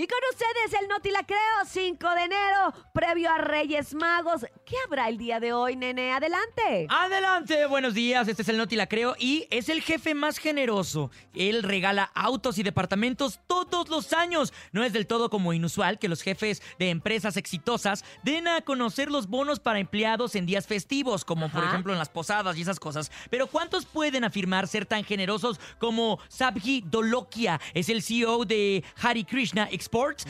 Y 0.00 0.06
con 0.06 0.18
ustedes 0.32 0.80
el 0.80 0.88
Noti 0.88 1.10
la 1.10 1.26
Creo, 1.26 1.38
5 1.66 2.08
de 2.14 2.22
enero, 2.22 2.72
previo 2.94 3.30
a 3.30 3.36
Reyes 3.36 3.92
Magos. 3.92 4.46
¿Qué 4.64 4.74
habrá 4.86 5.10
el 5.10 5.18
día 5.18 5.40
de 5.40 5.52
hoy, 5.52 5.76
nene? 5.76 6.12
Adelante. 6.12 6.86
Adelante, 6.88 7.66
buenos 7.66 7.92
días. 7.92 8.26
Este 8.26 8.40
es 8.40 8.48
el 8.48 8.56
Noti 8.56 8.76
La 8.76 8.86
Creo 8.86 9.14
y 9.18 9.46
es 9.50 9.68
el 9.68 9.82
jefe 9.82 10.14
más 10.14 10.38
generoso. 10.38 11.10
Él 11.34 11.62
regala 11.62 12.10
autos 12.14 12.56
y 12.56 12.62
departamentos 12.62 13.40
todos 13.46 13.90
los 13.90 14.14
años. 14.14 14.54
No 14.72 14.84
es 14.84 14.94
del 14.94 15.06
todo 15.06 15.28
como 15.28 15.52
inusual 15.52 15.98
que 15.98 16.08
los 16.08 16.22
jefes 16.22 16.62
de 16.78 16.88
empresas 16.88 17.36
exitosas 17.36 18.02
den 18.22 18.48
a 18.48 18.62
conocer 18.62 19.10
los 19.10 19.26
bonos 19.26 19.60
para 19.60 19.80
empleados 19.80 20.34
en 20.34 20.46
días 20.46 20.66
festivos, 20.66 21.26
como 21.26 21.50
por 21.50 21.60
Ajá. 21.60 21.72
ejemplo 21.72 21.92
en 21.92 21.98
las 21.98 22.08
posadas 22.08 22.56
y 22.56 22.62
esas 22.62 22.80
cosas. 22.80 23.12
Pero 23.28 23.48
¿cuántos 23.48 23.84
pueden 23.84 24.24
afirmar 24.24 24.66
ser 24.66 24.86
tan 24.86 25.04
generosos 25.04 25.60
como 25.78 26.20
Sabhi 26.28 26.84
Dolokia? 26.86 27.60
Es 27.74 27.90
el 27.90 28.02
CEO 28.02 28.46
de 28.46 28.82
Hari 29.02 29.24
Krishna 29.24 29.68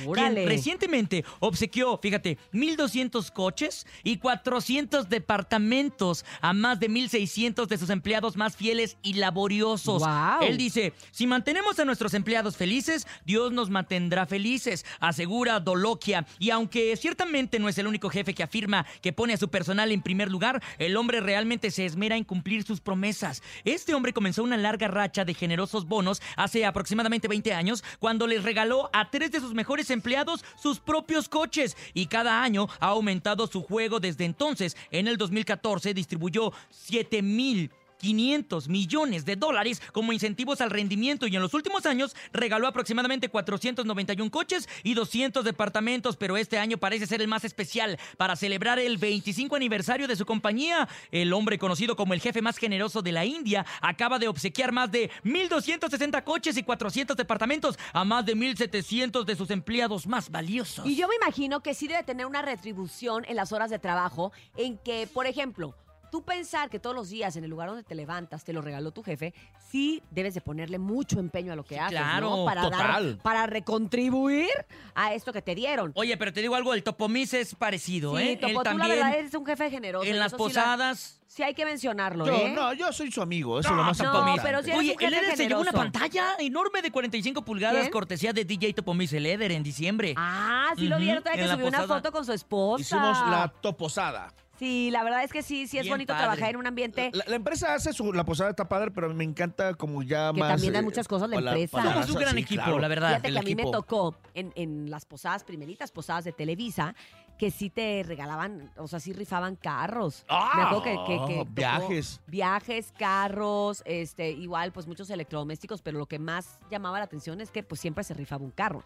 Órale. 0.06 0.34
quien 0.34 0.48
recientemente 0.48 1.24
obsequió, 1.38 1.98
fíjate, 1.98 2.38
1.200 2.52 3.30
coches 3.32 3.86
y 4.02 4.18
400 4.18 5.08
departamentos 5.08 6.24
a 6.40 6.52
más 6.52 6.80
de 6.80 6.90
1.600 6.90 7.66
de 7.66 7.78
sus 7.78 7.90
empleados 7.90 8.36
más 8.36 8.56
fieles 8.56 8.96
y 9.02 9.14
laboriosos. 9.14 10.02
Él 10.42 10.56
dice, 10.56 10.92
si 11.10 11.26
mantenemos 11.26 11.78
a 11.78 11.84
nuestros 11.84 12.14
empleados 12.14 12.56
felices, 12.56 13.06
Dios 13.24 13.52
nos 13.52 13.70
mantendrá 13.70 14.26
felices, 14.26 14.84
asegura 15.00 15.60
Dolokia. 15.60 16.26
Y 16.38 16.50
aunque 16.50 16.96
ciertamente 16.96 17.58
no 17.58 17.68
es 17.68 17.78
el 17.78 17.86
único 17.86 18.10
jefe 18.10 18.34
que 18.34 18.42
afirma 18.42 18.86
que 19.02 19.12
pone 19.12 19.34
a 19.34 19.36
su 19.36 19.48
personal 19.48 19.92
en 19.92 20.02
primer 20.02 20.30
lugar, 20.30 20.62
el 20.78 20.96
hombre 20.96 21.20
realmente 21.20 21.70
se 21.70 21.84
esmera 21.84 22.16
en 22.16 22.24
cumplir 22.24 22.62
sus 22.64 22.80
promesas. 22.80 23.42
Este 23.64 23.94
hombre 23.94 24.12
comenzó 24.12 24.42
una 24.42 24.56
larga 24.56 24.88
racha 24.88 25.24
de 25.24 25.34
generosos 25.34 25.86
bonos 25.86 26.22
hace 26.36 26.64
aproximadamente 26.64 27.28
20 27.28 27.52
años, 27.52 27.84
cuando 27.98 28.26
les 28.26 28.42
regaló 28.42 28.90
a 28.92 29.10
tres 29.10 29.30
de 29.30 29.39
sus 29.40 29.54
mejores 29.54 29.90
empleados 29.90 30.44
sus 30.60 30.78
propios 30.78 31.28
coches 31.28 31.76
y 31.94 32.06
cada 32.06 32.42
año 32.42 32.68
ha 32.80 32.88
aumentado 32.88 33.46
su 33.46 33.62
juego 33.62 34.00
desde 34.00 34.24
entonces. 34.24 34.76
En 34.90 35.08
el 35.08 35.16
2014 35.16 35.94
distribuyó 35.94 36.52
7 36.70 37.22
mil 37.22 37.70
500 38.00 38.68
millones 38.68 39.24
de 39.24 39.36
dólares 39.36 39.82
como 39.92 40.12
incentivos 40.12 40.60
al 40.60 40.70
rendimiento 40.70 41.26
y 41.26 41.36
en 41.36 41.42
los 41.42 41.54
últimos 41.54 41.86
años 41.86 42.16
regaló 42.32 42.66
aproximadamente 42.66 43.28
491 43.28 44.30
coches 44.30 44.68
y 44.82 44.94
200 44.94 45.44
departamentos, 45.44 46.16
pero 46.16 46.36
este 46.36 46.58
año 46.58 46.78
parece 46.78 47.06
ser 47.06 47.20
el 47.20 47.28
más 47.28 47.44
especial 47.44 47.98
para 48.16 48.36
celebrar 48.36 48.78
el 48.78 48.96
25 48.96 49.54
aniversario 49.54 50.08
de 50.08 50.16
su 50.16 50.24
compañía. 50.24 50.88
El 51.10 51.32
hombre 51.32 51.58
conocido 51.58 51.94
como 51.94 52.14
el 52.14 52.20
jefe 52.20 52.42
más 52.42 52.56
generoso 52.56 53.02
de 53.02 53.12
la 53.12 53.24
India 53.24 53.66
acaba 53.80 54.18
de 54.18 54.28
obsequiar 54.28 54.72
más 54.72 54.90
de 54.90 55.10
1.260 55.24 56.24
coches 56.24 56.56
y 56.56 56.62
400 56.62 57.16
departamentos 57.16 57.78
a 57.92 58.04
más 58.04 58.24
de 58.24 58.34
1.700 58.34 59.24
de 59.24 59.36
sus 59.36 59.50
empleados 59.50 60.06
más 60.06 60.30
valiosos. 60.30 60.86
Y 60.86 60.96
yo 60.96 61.06
me 61.06 61.16
imagino 61.16 61.60
que 61.60 61.74
sí 61.74 61.86
debe 61.86 62.02
tener 62.02 62.26
una 62.26 62.42
retribución 62.42 63.24
en 63.28 63.36
las 63.36 63.52
horas 63.52 63.70
de 63.70 63.78
trabajo 63.78 64.32
en 64.56 64.78
que, 64.78 65.06
por 65.12 65.26
ejemplo, 65.26 65.74
tú 66.10 66.22
pensar 66.22 66.68
que 66.70 66.78
todos 66.78 66.94
los 66.94 67.08
días 67.10 67.36
en 67.36 67.44
el 67.44 67.50
lugar 67.50 67.68
donde 67.68 67.82
te 67.84 67.94
levantas 67.94 68.44
te 68.44 68.52
lo 68.52 68.60
regaló 68.62 68.90
tu 68.90 69.02
jefe, 69.02 69.32
sí 69.70 70.02
debes 70.10 70.34
de 70.34 70.40
ponerle 70.40 70.78
mucho 70.78 71.18
empeño 71.20 71.52
a 71.52 71.56
lo 71.56 71.64
que 71.64 71.78
haces, 71.78 71.98
claro, 71.98 72.30
¿no? 72.38 72.44
Para 72.44 72.62
dar, 72.62 72.70
total. 72.72 73.18
para 73.22 73.46
recontribuir 73.46 74.48
a 74.94 75.14
esto 75.14 75.32
que 75.32 75.42
te 75.42 75.54
dieron. 75.54 75.92
Oye, 75.94 76.16
pero 76.16 76.32
te 76.32 76.40
digo 76.40 76.54
algo, 76.54 76.74
el 76.74 76.82
Topomis 76.82 77.34
es 77.34 77.54
parecido, 77.54 78.16
sí, 78.18 78.22
¿eh? 78.30 78.36
Topo, 78.36 78.46
Él 78.48 78.52
tú 78.54 78.58
la 78.58 78.64
también 78.64 78.88
verdad 78.90 79.14
eres 79.18 79.34
un 79.34 79.46
jefe 79.46 79.70
generoso. 79.70 80.04
en 80.06 80.18
las 80.18 80.32
la- 80.32 80.38
posadas... 80.38 81.16
Sí, 81.30 81.44
hay 81.44 81.54
que 81.54 81.64
mencionarlo, 81.64 82.26
Yo, 82.26 82.34
¿eh? 82.34 82.52
no, 82.52 82.72
yo 82.72 82.92
soy 82.92 83.12
su 83.12 83.22
amigo, 83.22 83.60
eso 83.60 83.68
es 83.70 83.76
lo 83.76 83.84
más 83.84 83.96
no, 84.00 84.04
importante. 84.06 84.42
pero 84.42 84.62
sí 84.64 84.70
eres 84.70 84.80
Oye, 84.80 84.96
el 84.98 85.14
Eder 85.14 85.36
se 85.36 85.46
llevó 85.46 85.60
una 85.60 85.70
pantalla 85.70 86.34
enorme 86.40 86.82
de 86.82 86.90
45 86.90 87.42
pulgadas, 87.44 87.82
¿Quién? 87.82 87.92
cortesía 87.92 88.32
de 88.32 88.44
DJ 88.44 88.74
Topomis 88.74 89.12
el 89.12 89.24
Eder 89.26 89.52
en 89.52 89.62
diciembre. 89.62 90.12
Ah, 90.16 90.70
sí 90.76 90.88
lo 90.88 90.98
vieron, 90.98 91.22
todavía 91.22 91.42
en 91.42 91.46
que 91.46 91.48
la 91.48 91.54
subió 91.54 91.68
una 91.68 91.78
posada. 91.82 92.00
foto 92.00 92.10
con 92.12 92.24
su 92.26 92.32
esposa. 92.32 92.82
Hicimos 92.82 93.16
la 93.30 93.46
toposada. 93.60 94.32
Sí, 94.60 94.90
la 94.92 95.02
verdad 95.02 95.24
es 95.24 95.32
que 95.32 95.42
sí, 95.42 95.66
sí 95.66 95.78
es 95.78 95.84
Bien 95.84 95.94
bonito 95.94 96.12
padre. 96.12 96.22
trabajar 96.26 96.50
en 96.50 96.56
un 96.58 96.66
ambiente 96.66 97.10
La, 97.14 97.24
la 97.26 97.36
empresa 97.36 97.72
hace 97.74 97.94
su, 97.94 98.12
la 98.12 98.24
posada 98.24 98.50
está 98.50 98.68
padre, 98.68 98.90
pero 98.90 99.12
me 99.14 99.24
encanta 99.24 99.72
como 99.72 100.02
ya 100.02 100.32
Que 100.34 100.40
más. 100.40 100.50
también 100.52 100.74
da 100.74 100.80
eh, 100.80 100.82
muchas 100.82 101.08
cosas 101.08 101.30
la 101.30 101.36
para- 101.36 101.50
empresa. 101.52 101.72
para 101.78 101.92
Somos 101.94 102.10
un 102.10 102.16
gran 102.20 102.34
sí, 102.34 102.40
equipo, 102.42 102.62
claro. 102.62 102.78
la 102.78 102.88
verdad. 102.88 103.08
Fíjate 103.08 103.28
el 103.28 103.34
que 103.34 103.40
a 103.40 103.42
mí 103.42 103.54
me 103.54 103.70
tocó 103.70 104.14
en, 104.34 104.52
en 104.56 104.90
las 104.90 105.06
posadas, 105.06 105.44
primeritas 105.44 105.90
posadas 105.90 106.24
de 106.24 106.32
Televisa, 106.32 106.94
que 107.38 107.50
sí 107.50 107.70
te 107.70 108.02
regalaban, 108.06 108.70
o 108.76 108.86
sea, 108.86 109.00
sí 109.00 109.14
rifaban 109.14 109.56
carros. 109.56 110.26
Ah, 110.28 110.52
me 110.56 110.62
acuerdo 110.62 110.82
que, 110.82 110.90
que- 111.06 111.26
que 111.26 111.38
tocó 111.38 111.50
viajes. 111.54 112.20
Viajes, 112.26 112.92
carros, 112.98 113.82
este, 113.86 114.30
igual, 114.30 114.72
pues 114.72 114.86
muchos 114.86 115.08
electrodomésticos, 115.08 115.80
pero 115.80 115.96
lo 115.98 116.04
que 116.04 116.18
más 116.18 116.58
llamaba 116.70 116.98
la 116.98 117.04
atención 117.06 117.40
es 117.40 117.50
que 117.50 117.62
pues 117.62 117.80
siempre 117.80 118.04
se 118.04 118.12
rifaba 118.12 118.44
un 118.44 118.50
carro. 118.50 118.82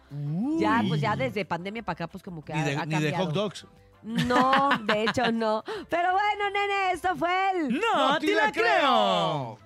Ya, 0.57 0.81
pues 0.87 1.01
ya 1.01 1.17
desde 1.17 1.43
pandemia 1.43 1.83
para 1.83 1.93
acá, 1.95 2.07
pues 2.07 2.23
como 2.23 2.45
que 2.45 2.53
Ni 2.53 2.61
ha, 2.61 2.63
de, 2.63 2.75
ha 2.77 2.85
ni 2.85 2.95
de 2.95 3.11
cambiado. 3.11 3.25
hot 3.25 3.33
dogs. 3.33 3.67
No, 4.05 4.69
de 4.83 5.03
hecho 5.03 5.31
no. 5.31 5.63
Pero 5.89 6.11
bueno, 6.11 6.49
nene, 6.51 6.91
esto 6.91 7.15
fue 7.15 7.51
el... 7.51 7.79
¡No, 7.79 8.19
te 8.19 8.33
la 8.33 8.51
creo! 8.51 9.57